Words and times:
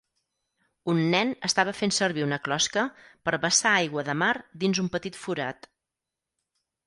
Un 0.93 1.01
nen 1.15 1.33
estava 1.49 1.73
fent 1.81 1.93
servir 1.97 2.23
una 2.27 2.39
closca 2.47 2.85
per 3.29 3.35
vessar 3.45 3.73
aigua 3.81 4.05
de 4.09 4.15
mar 4.23 4.33
dins 4.63 4.83
un 4.85 4.89
petit 4.97 5.19
forat. 5.27 5.69